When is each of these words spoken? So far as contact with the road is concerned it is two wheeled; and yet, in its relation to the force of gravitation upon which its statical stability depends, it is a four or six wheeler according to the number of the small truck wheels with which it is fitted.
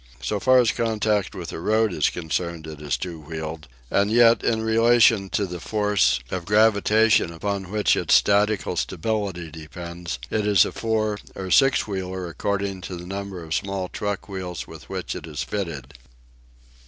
So 0.19 0.39
far 0.39 0.57
as 0.59 0.71
contact 0.71 1.35
with 1.35 1.49
the 1.49 1.59
road 1.59 1.93
is 1.93 2.09
concerned 2.09 2.65
it 2.65 2.81
is 2.81 2.97
two 2.97 3.19
wheeled; 3.19 3.67
and 3.91 4.09
yet, 4.09 4.41
in 4.43 4.53
its 4.61 4.67
relation 4.67 5.29
to 5.29 5.45
the 5.45 5.59
force 5.59 6.19
of 6.31 6.45
gravitation 6.45 7.31
upon 7.31 7.69
which 7.69 7.95
its 7.95 8.15
statical 8.15 8.75
stability 8.75 9.51
depends, 9.51 10.17
it 10.31 10.47
is 10.47 10.65
a 10.65 10.71
four 10.71 11.19
or 11.35 11.51
six 11.51 11.85
wheeler 11.85 12.27
according 12.27 12.81
to 12.81 12.95
the 12.95 13.05
number 13.05 13.43
of 13.43 13.49
the 13.51 13.57
small 13.57 13.89
truck 13.89 14.27
wheels 14.27 14.65
with 14.65 14.89
which 14.89 15.13
it 15.13 15.27
is 15.27 15.43
fitted. 15.43 15.93